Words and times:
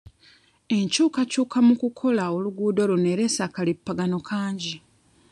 Enkyukakyuka 0.77 1.57
mu 1.67 1.73
kukola 1.81 2.23
oluguudo 2.35 2.81
luno 2.89 3.07
ereese 3.13 3.39
akalipagano 3.47 4.17
kangi. 4.29 4.75